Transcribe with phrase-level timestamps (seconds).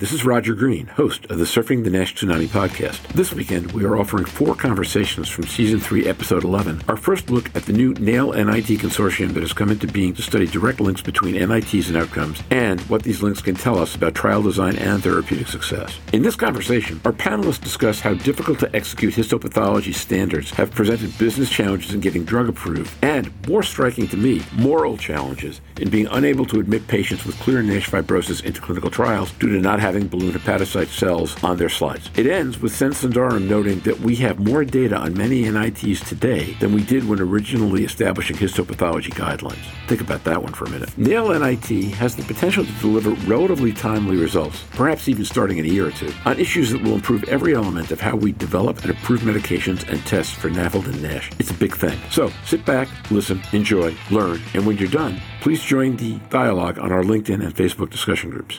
[0.00, 3.06] this is Roger Green, host of the Surfing the Nash Tsunami podcast.
[3.08, 6.80] This weekend, we are offering four conversations from Season 3, Episode 11.
[6.88, 10.22] Our first look at the new NAIL NIT consortium that has come into being to
[10.22, 14.14] study direct links between NITs and outcomes and what these links can tell us about
[14.14, 15.98] trial design and therapeutic success.
[16.14, 21.50] In this conversation, our panelists discuss how difficult to execute histopathology standards have presented business
[21.50, 26.44] challenges in getting drug approved, and, more striking to me, moral challenges in being unable
[26.46, 30.32] to admit patients with clear NASH fibrosis into clinical trials due to not having balloon
[30.32, 32.10] hepatocyte cells on their slides.
[32.16, 32.92] It ends with Sen
[33.48, 37.84] noting that we have more data on many NITs today than we did when originally
[37.84, 39.64] establishing histopathology guidelines.
[39.86, 40.96] Think about that one for a minute.
[40.98, 45.68] NAIL NIT has the potential to deliver relatively timely results, perhaps even starting in a
[45.68, 48.90] year or two, on issues that will improve every element of how we develop and
[48.90, 51.30] approve medications and tests for NAFLD and NASH.
[51.38, 51.98] It's a big thing.
[52.10, 56.90] So sit back, listen, enjoy, learn, and when you're done, please join the dialogue on
[56.90, 58.58] our LinkedIn and Facebook discussion groups.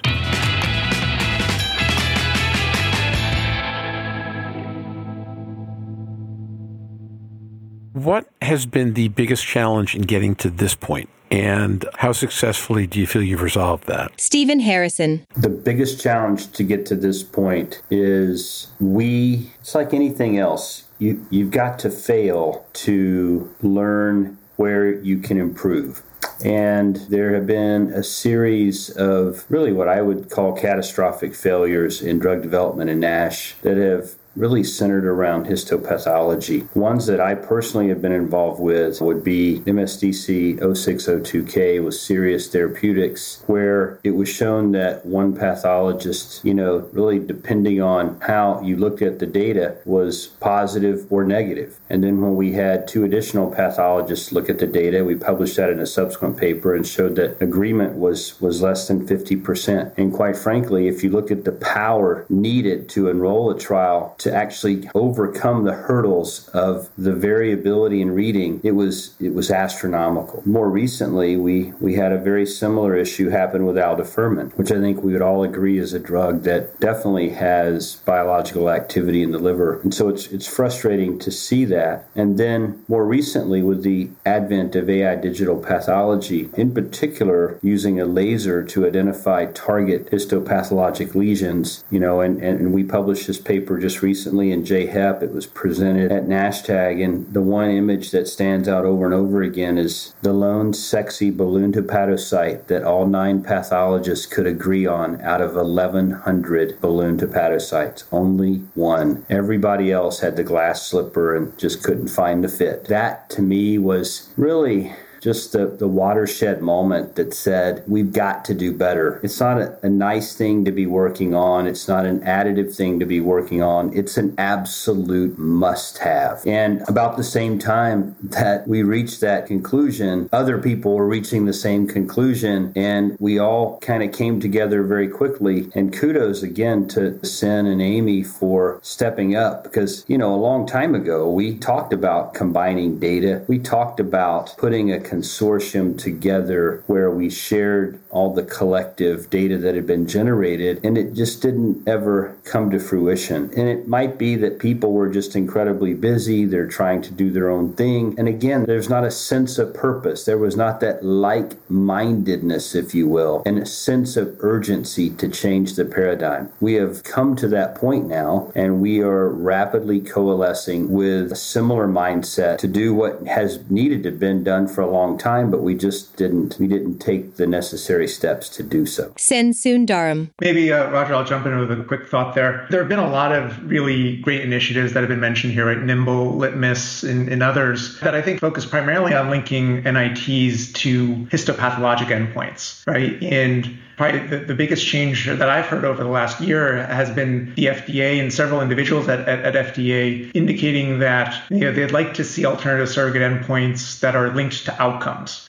[7.92, 11.10] What has been the biggest challenge in getting to this point?
[11.30, 14.14] And how successfully do you feel you've resolved that?
[14.18, 15.26] Stephen Harrison.
[15.36, 21.26] The biggest challenge to get to this point is we, it's like anything else, you,
[21.30, 26.04] you've got to fail to learn where you can improve.
[26.44, 32.20] And there have been a series of really what I would call catastrophic failures in
[32.20, 36.74] drug development in NASH that have really centered around histopathology.
[36.76, 43.44] Ones that I personally have been involved with would be MSDC 0602K with Cirius Therapeutics,
[43.48, 49.02] where it was shown that one pathologist, you know, really depending on how you looked
[49.02, 51.80] at the data, was positive or negative.
[51.90, 55.70] And then when we had two additional pathologists look at the data, we published that
[55.70, 59.98] in a subsequent paper and showed that agreement was, was less than 50%.
[59.98, 64.34] And quite frankly, if you look at the power needed to enroll a trial to
[64.34, 70.44] actually overcome the hurdles of the variability in reading, it was it was astronomical.
[70.46, 75.02] More recently, we we had a very similar issue happen with aldafermin, which I think
[75.02, 79.80] we would all agree is a drug that definitely has biological activity in the liver.
[79.82, 82.08] And so it's it's frustrating to see that.
[82.16, 88.06] And then more recently with the advent of AI digital pathology, in particular using a
[88.06, 94.02] laser to identify target histopathologic lesions, you know, and, and we published this paper just
[94.02, 95.24] recently recently in JHEP.
[95.24, 99.42] It was presented at NASHTAG, and the one image that stands out over and over
[99.42, 105.40] again is the lone sexy balloon hepatocyte that all nine pathologists could agree on out
[105.40, 108.04] of 1,100 balloon hepatocytes.
[108.12, 109.26] Only one.
[109.30, 112.90] Everybody else had the glass slipper and just couldn't find the fit.
[112.90, 118.56] That to me was really just the, the watershed moment that said, we've got to
[118.56, 119.20] do better.
[119.24, 121.68] It's not a, a nice thing to be working on.
[121.68, 123.96] It's not an additive thing to be working on.
[123.96, 126.42] It's an absolute must have.
[126.48, 131.54] And about the same time that we reached that conclusion, other people were reaching the
[131.54, 132.74] same conclusion.
[132.76, 135.70] And we all kind of came together very quickly.
[135.76, 140.66] And kudos again to Sen and Amy for stepping up because, you know, a long
[140.66, 143.46] time ago, we talked about combining data.
[143.48, 149.76] We talked about putting a consortium together where we shared all the collective data that
[149.76, 153.52] had been generated, and it just didn't ever come to fruition.
[153.58, 157.50] And it might be that people were just incredibly busy, they're trying to do their
[157.50, 158.16] own thing.
[158.18, 160.24] And again, there's not a sense of purpose.
[160.24, 165.28] There was not that like mindedness, if you will, and a sense of urgency to
[165.28, 166.52] change the paradigm.
[166.62, 171.88] We have come to that point now, and we are rapidly coalescing with a similar
[171.88, 175.50] mindset to do what has needed to have been done for a long long time,
[175.50, 179.14] but we just didn't we didn't take the necessary steps to do so.
[179.18, 180.30] Sen Sundaram.
[180.40, 182.68] Maybe uh, Roger, I'll jump in with a quick thought there.
[182.70, 185.82] There have been a lot of really great initiatives that have been mentioned here, right?
[185.82, 192.08] Nimble, Litmus, and, and others that I think focus primarily on linking NITs to histopathologic
[192.08, 193.22] endpoints, right?
[193.24, 197.54] And probably the, the, biggest change that I've heard over the last year has been
[197.56, 202.16] the FDA and several individuals at, at, at FDA indicating that you know, they'd like
[202.16, 204.91] to see alternative surrogate endpoints that are linked to outcomes,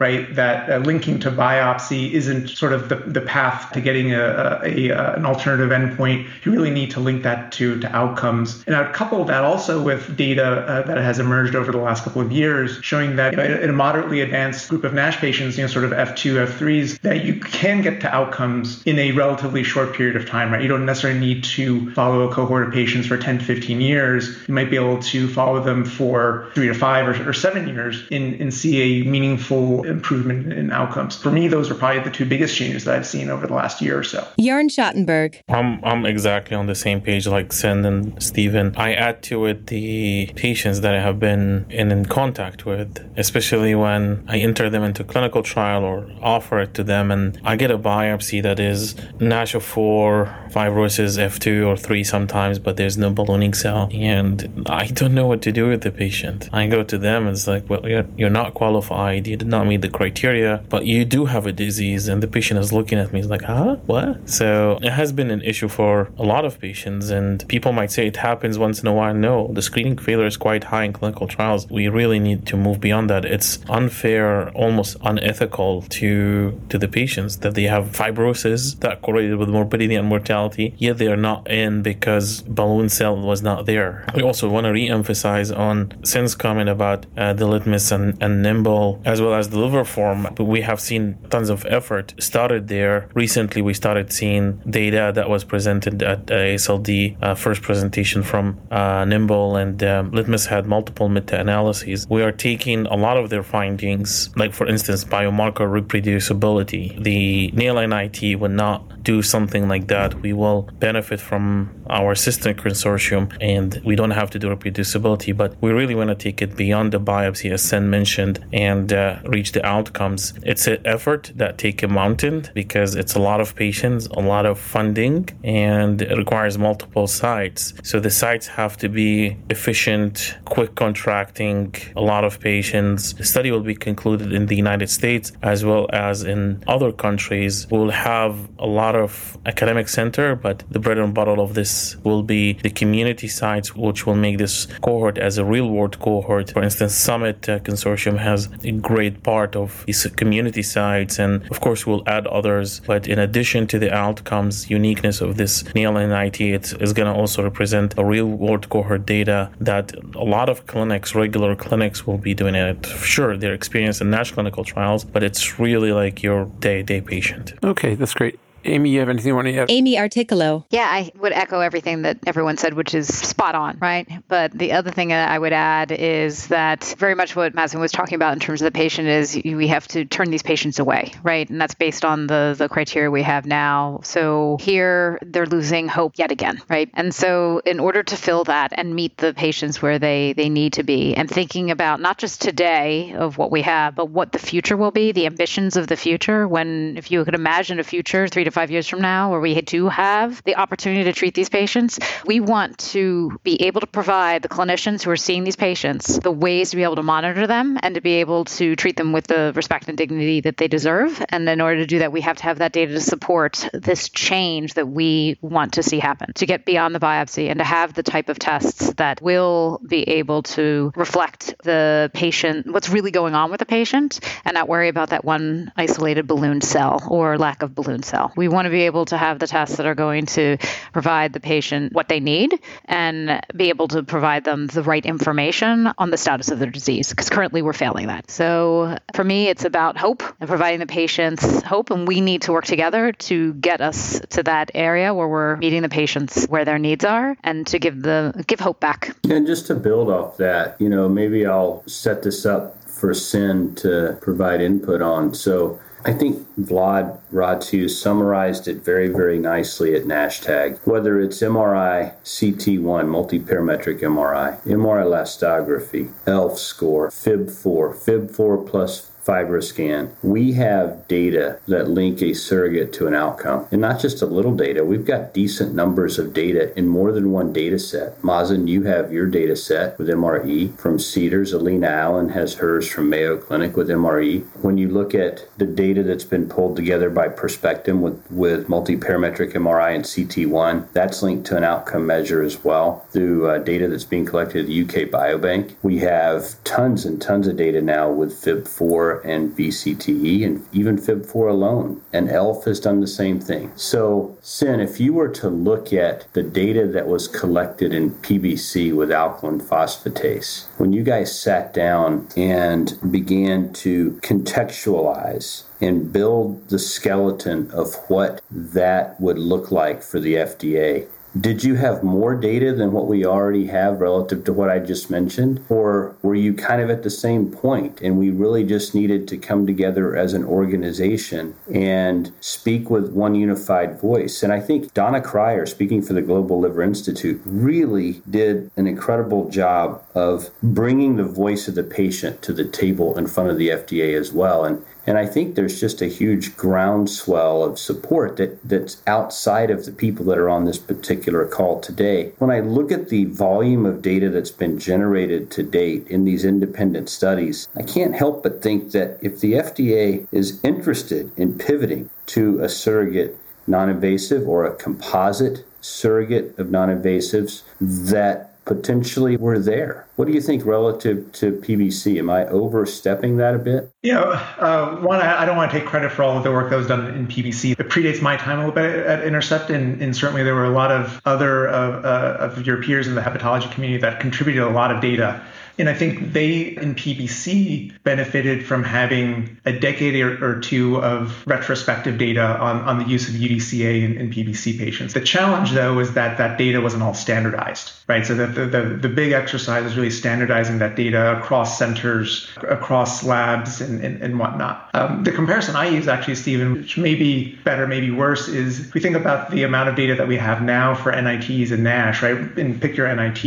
[0.00, 0.35] right?
[0.35, 4.89] That uh, linking to biopsy isn't sort of the, the path to getting a, a,
[4.89, 6.29] a, an alternative endpoint.
[6.44, 8.62] You really need to link that to, to outcomes.
[8.67, 12.21] And I'd couple that also with data uh, that has emerged over the last couple
[12.21, 15.65] of years showing that you know, in a moderately advanced group of NASH patients, you
[15.65, 19.62] know, sort of F2, F3s, that you can get to outcomes outcomes in a relatively
[19.62, 20.62] short period of time, right?
[20.62, 24.29] You don't necessarily need to follow a cohort of patients for 10 to 15 years.
[24.49, 28.06] You might be able to follow them for three to five or, or seven years
[28.11, 31.17] and, and see a meaningful improvement in outcomes.
[31.17, 33.81] For me, those are probably the two biggest changes that I've seen over the last
[33.81, 34.26] year or so.
[34.38, 35.40] Jörn Schattenberg.
[35.49, 38.75] I'm, I'm exactly on the same page like Sen and Stephen.
[38.76, 43.75] I add to it the patients that I have been in, in contact with, especially
[43.75, 47.70] when I enter them into clinical trial or offer it to them and I get
[47.70, 53.11] a biopsy that is NAS of 4, fibrosis F2 or 3 sometimes, but there's no
[53.11, 53.88] ballooning cell.
[53.93, 56.49] And I don't know what to do with the patient.
[56.52, 59.21] I go to them and it's like, well, you're, you're not qualified.
[59.26, 62.08] You did not meet the criteria, but you do have a disease.
[62.08, 63.76] And the patient is looking at me, he's like, huh?
[63.86, 64.28] What?
[64.28, 67.10] So it has been an issue for a lot of patients.
[67.10, 69.14] And people might say it happens once in a while.
[69.14, 71.69] No, the screening failure is quite high in clinical trials.
[71.69, 73.24] We really need to move beyond that.
[73.24, 79.48] It's unfair, almost unethical to to the patients that they have fibrosis that correlated with
[79.48, 84.04] morbidity and mortality, yet they are not in because balloon cell was not there.
[84.14, 89.01] We also want to re-emphasize on Sen's comment about uh, the litmus and, and nimble
[89.04, 90.28] as well as the Liver Forum.
[90.37, 93.08] But we have seen tons of effort started there.
[93.14, 99.04] Recently, we started seeing data that was presented at AASLD, uh, first presentation from uh,
[99.04, 102.06] Nimble, and um, Litmus had multiple meta-analyses.
[102.08, 107.02] We are taking a lot of their findings, like for instance, biomarker reproducibility.
[107.02, 110.14] The NAIL NIT would not do something like that.
[110.20, 115.55] We will benefit from our system consortium, and we don't have to do reproducibility, but
[115.61, 119.53] we really want to take it beyond the biopsy, as Sen mentioned, and uh, reach
[119.53, 120.33] the outcomes.
[120.43, 124.47] It's an effort that take a mountain because it's a lot of patients, a lot
[124.47, 127.75] of funding, and it requires multiple sites.
[127.83, 133.12] So the sites have to be efficient, quick contracting, a lot of patients.
[133.15, 137.67] The study will be concluded in the United States as well as in other countries.
[137.71, 142.23] We'll have a lot of academic center, but the bread and butter of this will
[142.23, 146.50] be the community sites, which will make this cohort as a real world cohort.
[146.56, 151.58] For instance, Summit uh, Consortium has a great part of these community sites, and of
[151.61, 152.81] course, we'll add others.
[152.87, 157.19] But in addition to the outcomes, uniqueness of this NAIL NIT, it is going to
[157.20, 162.19] also represent a real world cohort data that a lot of clinics, regular clinics, will
[162.19, 162.87] be doing it.
[162.87, 167.00] Sure, they're experienced in NASH clinical trials, but it's really like your day to day
[167.00, 167.55] patient.
[167.62, 168.38] Okay, that's great.
[168.64, 169.70] Amy, you have anything you want to add?
[169.70, 170.64] Amy Articolo.
[170.70, 174.09] Yeah, I would echo everything that everyone said, which is spot on, right?
[174.29, 177.93] But the other thing that I would add is that very much what Mazen was
[177.93, 181.12] talking about in terms of the patient is we have to turn these patients away,
[181.23, 181.49] right?
[181.49, 184.00] And that's based on the the criteria we have now.
[184.05, 186.91] So here they're losing hope yet again, right?
[186.94, 190.75] And so in order to fill that and meet the patients where they they need
[190.75, 194.38] to be, and thinking about not just today of what we have, but what the
[194.38, 196.47] future will be, the ambitions of the future.
[196.47, 199.60] When if you could imagine a future three to five years from now where we
[199.60, 204.43] do have the opportunity to treat these patients, we want to be able to provide
[204.43, 207.78] the clinicians who are seeing these patients the ways to be able to monitor them
[207.82, 211.25] and to be able to treat them with the respect and dignity that they deserve.
[211.28, 214.08] And in order to do that, we have to have that data to support this
[214.08, 217.94] change that we want to see happen, to get beyond the biopsy and to have
[217.94, 223.34] the type of tests that will be able to reflect the patient, what's really going
[223.34, 227.62] on with the patient, and not worry about that one isolated balloon cell or lack
[227.62, 228.32] of balloon cell.
[228.43, 230.56] We want to be able to have the tests that are going to
[230.93, 235.93] provide the patient what they need and be able to provide them the right information
[235.96, 238.32] on the status of their disease because currently we're failing that.
[238.32, 242.53] So for me, it's about hope and providing the patients hope, and we need to
[242.53, 246.81] work together to get us to that area where we're meeting the patients where their
[246.81, 249.15] needs are and to give the give hope back.
[249.31, 253.77] And just to build off that, you know, maybe I'll set this up for Sen
[253.77, 255.32] to provide input on.
[255.32, 260.81] So I think Vlad Ratziu summarized it very, very nicely at NASHTAG.
[260.85, 270.52] Whether it's MRI, CT1, multi-parametric MRI, MR elastography, ELF score, FIB4, FIB4 plus FibroScan, we
[270.52, 273.67] have data that link a surrogate to an outcome.
[273.70, 277.31] And not just a little data, we've got decent numbers of data in more than
[277.31, 278.20] one data set.
[278.22, 281.52] Mazen, you have your data set with MRE from Cedars.
[281.52, 284.44] Alina Allen has hers from Mayo Clinic with MRE.
[284.62, 289.52] When you look at the data that's been pulled together by Perspectum with, with multi-parametric
[289.52, 294.05] MRI and CT1, that's linked to an outcome measure as well through uh, data that's
[294.05, 295.74] being collected at the UK Biobank.
[295.82, 300.96] We have tons and tons of data now with FIB4 FIB4 and VCTE and even
[300.96, 302.02] FIB4 alone.
[302.12, 303.72] And ELF has done the same thing.
[303.76, 308.94] So, Sen, if you were to look at the data that was collected in PBC
[308.94, 316.78] with alkaline phosphatase, when you guys sat down and began to contextualize and build the
[316.78, 321.08] skeleton of what that would look like for the FDA,
[321.39, 325.10] did you have more data than what we already have relative to what I just
[325.10, 325.65] mentioned?
[325.69, 329.39] Or were you kind of at the same point and we really just needed to
[329.39, 334.43] come together as an organization and speak with one unified voice?
[334.43, 339.48] And I think Donna Cryer, speaking for the Global Liver Institute, really did an incredible
[339.48, 343.69] job of bringing the voice of the patient to the table in front of the
[343.69, 344.65] FDA as well.
[344.65, 349.85] And and I think there's just a huge groundswell of support that, that's outside of
[349.85, 352.32] the people that are on this particular call today.
[352.39, 356.44] When I look at the volume of data that's been generated to date in these
[356.44, 362.11] independent studies, I can't help but think that if the FDA is interested in pivoting
[362.27, 369.58] to a surrogate non invasive or a composite surrogate of non invasives, that potentially were
[369.58, 370.06] there.
[370.16, 372.19] What do you think relative to PBC?
[372.19, 373.90] Am I overstepping that a bit?
[374.02, 376.76] Yeah, uh, one, I, don't want to take credit for all of the work that
[376.76, 377.72] was done in PBC.
[377.72, 380.70] It predates my time a little bit at Intercept, and, and certainly there were a
[380.70, 384.94] lot of other uh, of your peers in the hepatology community that contributed a lot
[384.94, 385.42] of data
[385.79, 392.19] and I think they in PBC benefited from having a decade or, two of retrospective
[392.19, 395.14] data on, on the use of UDCA in, in PBC patients.
[395.14, 398.24] The challenge, though, is that that data wasn't all standardized, right?
[398.24, 403.24] So that the, the, the big exercise is really standardizing that data across centers, across
[403.24, 404.91] labs, and, and, and whatnot.
[404.94, 408.94] Um, the comparison I use, actually, Stephen, which may be better, maybe worse, is if
[408.94, 412.22] we think about the amount of data that we have now for NITs and NASH,
[412.22, 412.36] right?
[412.36, 413.43] And pick your NIT,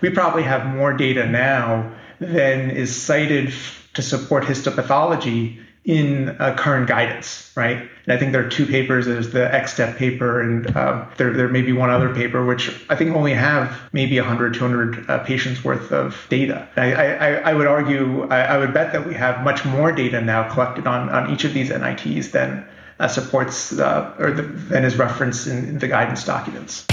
[0.00, 3.52] we probably have more data now now than is cited
[3.94, 7.78] to support histopathology in uh, current guidance, right?
[7.78, 9.06] And I think there are two papers.
[9.06, 12.94] There's the XSTEP paper, and uh, there, there may be one other paper, which I
[12.94, 16.68] think only have maybe 100, 200 uh, patients worth of data.
[16.76, 20.20] I, I, I would argue, I, I, would bet that we have much more data
[20.20, 22.68] now collected on, on each of these NITs than
[23.00, 26.84] uh, supports uh, or the, than is referenced in, in the guidance documents.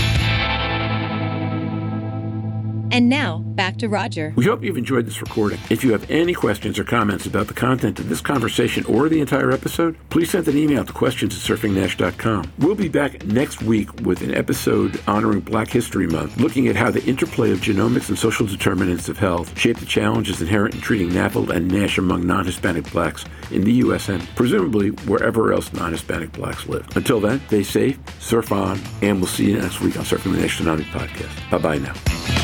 [2.92, 4.34] And now, back to Roger.
[4.36, 5.60] We hope you've enjoyed this recording.
[5.70, 9.20] If you have any questions or comments about the content of this conversation or the
[9.20, 12.51] entire episode, please send an email to questions at surfingnash.com.
[12.60, 16.92] We'll be back next week with an episode honoring Black History Month, looking at how
[16.92, 21.10] the interplay of genomics and social determinants of health shape the challenges inherent in treating
[21.10, 24.10] NAFLD and NASH among non Hispanic blacks in the U.S.
[24.10, 26.88] and presumably wherever else non Hispanic blacks live.
[26.96, 30.42] Until then, stay safe, surf on, and we'll see you next week on Surfing the
[30.42, 31.50] Nash Tsunami podcast.
[31.51, 32.35] Bye bye now.